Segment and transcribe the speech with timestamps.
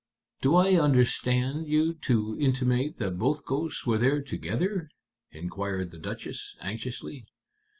[0.41, 4.89] "Do I understand you to intimate that both ghosts were there together?"
[5.31, 7.27] inquired the Duchess, anxiously.